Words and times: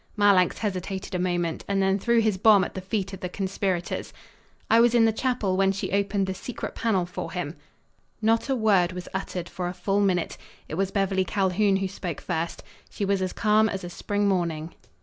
Marlanx 0.15 0.57
hesitated 0.57 1.13
a 1.13 1.19
moment, 1.19 1.63
and 1.67 1.79
then 1.79 1.99
threw 1.99 2.21
his 2.21 2.35
bomb 2.39 2.63
at 2.63 2.73
the 2.73 2.81
feet 2.81 3.13
of 3.13 3.19
the 3.19 3.29
conspirators. 3.29 4.11
"I 4.67 4.79
was 4.79 4.95
in 4.95 5.05
the 5.05 5.13
chapel 5.13 5.55
when 5.55 5.71
she 5.71 5.91
opened 5.91 6.25
the 6.25 6.33
secret 6.33 6.73
panel 6.73 7.05
for 7.05 7.31
him." 7.33 7.55
Not 8.19 8.49
a 8.49 8.55
word 8.55 8.93
was 8.93 9.07
uttered 9.13 9.47
for 9.47 9.67
a 9.67 9.75
full 9.75 9.99
minute. 10.01 10.37
It 10.67 10.73
was 10.73 10.89
Beverly 10.89 11.23
Calhoun 11.23 11.75
who 11.75 11.87
spoke 11.87 12.19
first. 12.19 12.63
She 12.89 13.05
was 13.05 13.21
as 13.21 13.31
calm 13.31 13.69
as 13.69 13.83
a 13.83 13.91
spring 13.91 14.27
morning. 14.27 14.73